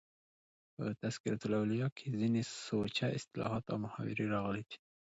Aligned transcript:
په 0.75 0.83
"تذکرة 1.01 1.39
الاولیاء" 1.47 1.91
کښي 1.95 2.09
ځيني 2.19 2.43
سوچه 2.67 3.07
اصطلاحات 3.17 3.65
او 3.71 3.77
محاورې 3.83 4.25
راغلي 4.35 4.63
دي. 4.69 4.77